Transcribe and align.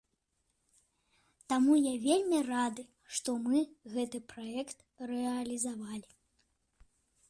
Таму 1.53 1.73
я 1.81 1.91
вельмі 2.07 2.39
рады, 2.49 2.83
што 3.19 3.29
мы 3.47 3.59
гэты 3.95 4.25
праект 4.35 4.77
рэалізавалі. 5.13 6.09